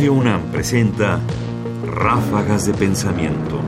Radio 0.00 0.14
UNAM 0.14 0.50
presenta 0.50 1.20
Ráfagas 1.84 2.66
de 2.66 2.72
Pensamiento. 2.72 3.60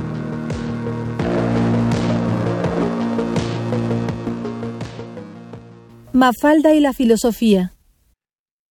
Mafalda 6.14 6.72
y 6.72 6.80
la 6.80 6.94
filosofía. 6.94 7.74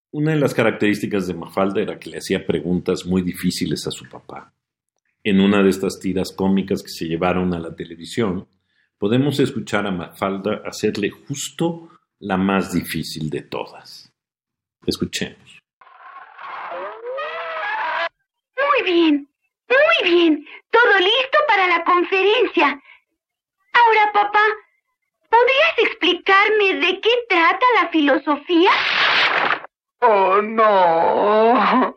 Una 0.09 0.31
de 0.31 0.39
las 0.39 0.55
características 0.55 1.27
de 1.27 1.35
Mafalda 1.35 1.81
era 1.81 1.99
que 1.99 2.09
le 2.09 2.17
hacía 2.17 2.47
preguntas 2.47 3.05
muy 3.05 3.21
difíciles 3.21 3.85
a 3.85 3.91
su 3.91 4.09
papá. 4.09 4.55
En 5.23 5.39
una 5.39 5.61
de 5.61 5.69
estas 5.69 5.99
tiras 5.99 6.31
cómicas 6.31 6.81
que 6.81 6.89
se 6.89 7.05
llevaron 7.05 7.53
a 7.53 7.59
la 7.59 7.75
televisión, 7.75 8.47
podemos 8.97 9.39
escuchar 9.39 9.85
a 9.85 9.91
Mafalda 9.91 10.63
hacerle 10.65 11.11
justo 11.11 11.89
la 12.17 12.37
más 12.37 12.73
difícil 12.73 13.29
de 13.29 13.43
todas. 13.43 14.11
Escuchemos. 14.83 15.60
Muy 18.81 18.91
bien, 18.93 19.29
muy 19.69 20.11
bien. 20.11 20.47
Todo 20.71 20.97
listo 20.97 21.37
para 21.47 21.67
la 21.67 21.83
conferencia. 21.83 22.81
Ahora, 23.73 24.11
papá, 24.11 24.43
¿podrías 25.29 25.77
explicarme 25.77 26.73
de 26.75 26.99
qué 26.99 27.09
trata 27.29 27.63
la 27.79 27.89
filosofía? 27.89 28.71
Oh, 29.99 30.41
no. 30.41 31.95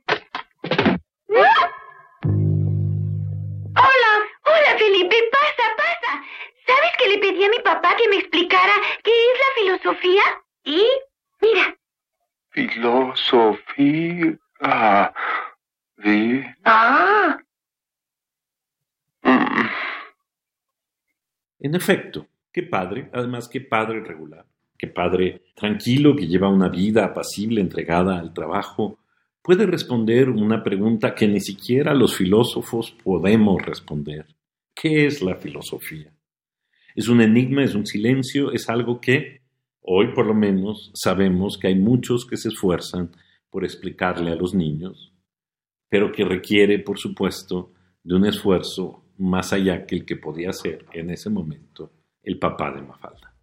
Hola, 3.76 4.12
hola, 4.44 4.78
Felipe. 4.78 5.16
Pasa, 5.32 5.76
pasa. 5.78 6.22
¿Sabes 6.66 6.92
que 6.98 7.08
le 7.08 7.18
pedí 7.18 7.44
a 7.46 7.48
mi 7.48 7.60
papá 7.60 7.96
que 7.96 8.08
me 8.08 8.16
explicara 8.16 8.74
qué 9.02 9.10
es 9.10 9.38
la 9.40 9.78
filosofía? 9.78 10.22
Y, 10.64 10.86
mira. 11.40 11.78
Filosofía. 12.50 14.38
De... 15.96 16.44
Ah. 16.64 17.38
Mm. 19.22 19.68
En 21.60 21.74
efecto, 21.74 22.26
qué 22.52 22.62
padre, 22.62 23.08
además 23.12 23.48
qué 23.48 23.60
padre 23.60 24.00
regular, 24.04 24.44
qué 24.76 24.86
padre 24.86 25.42
tranquilo 25.54 26.14
que 26.14 26.26
lleva 26.26 26.48
una 26.48 26.68
vida 26.68 27.04
apacible 27.04 27.60
entregada 27.60 28.18
al 28.18 28.34
trabajo, 28.34 28.98
puede 29.42 29.66
responder 29.66 30.28
una 30.30 30.62
pregunta 30.62 31.14
que 31.14 31.28
ni 31.28 31.40
siquiera 31.40 31.94
los 31.94 32.16
filósofos 32.16 32.90
podemos 32.90 33.64
responder. 33.64 34.26
¿Qué 34.74 35.06
es 35.06 35.22
la 35.22 35.36
filosofía? 35.36 36.12
Es 36.94 37.08
un 37.08 37.20
enigma, 37.20 37.64
es 37.64 37.74
un 37.74 37.86
silencio, 37.86 38.52
es 38.52 38.68
algo 38.68 39.00
que, 39.00 39.40
hoy 39.80 40.08
por 40.14 40.26
lo 40.26 40.34
menos, 40.34 40.90
sabemos 40.94 41.58
que 41.58 41.68
hay 41.68 41.74
muchos 41.74 42.26
que 42.26 42.36
se 42.36 42.48
esfuerzan 42.48 43.10
por 43.50 43.64
explicarle 43.64 44.32
a 44.32 44.36
los 44.36 44.54
niños, 44.54 45.13
pero 45.88 46.12
que 46.12 46.24
requiere, 46.24 46.78
por 46.78 46.98
supuesto, 46.98 47.72
de 48.02 48.14
un 48.14 48.26
esfuerzo 48.26 49.04
más 49.18 49.52
allá 49.52 49.86
que 49.86 49.96
el 49.96 50.04
que 50.04 50.16
podía 50.16 50.50
hacer 50.50 50.84
en 50.92 51.10
ese 51.10 51.30
momento 51.30 51.92
el 52.22 52.38
papá 52.38 52.72
de 52.72 52.82
Mafalda. 52.82 53.34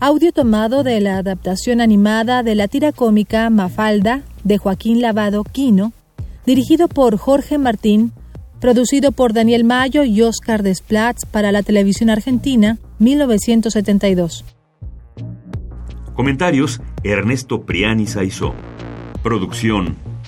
Audio 0.00 0.32
tomado 0.32 0.82
de 0.82 1.00
la 1.00 1.18
adaptación 1.18 1.80
animada 1.80 2.42
de 2.42 2.54
la 2.54 2.68
tira 2.68 2.92
cómica 2.92 3.48
Mafalda 3.48 4.22
de 4.42 4.58
Joaquín 4.58 5.00
Lavado 5.00 5.44
Quino, 5.44 5.92
dirigido 6.44 6.88
por 6.88 7.16
Jorge 7.16 7.56
Martín, 7.58 8.12
producido 8.60 9.12
por 9.12 9.32
Daniel 9.32 9.64
Mayo 9.64 10.04
y 10.04 10.20
Oscar 10.22 10.62
Desplatz 10.62 11.24
para 11.26 11.52
la 11.52 11.62
televisión 11.62 12.10
argentina, 12.10 12.78
1972. 12.98 14.44
Comentarios: 16.14 16.80
Ernesto 17.02 17.64
Priani 17.64 18.06
Saizó. 18.06 18.54
Producción: 19.22 19.96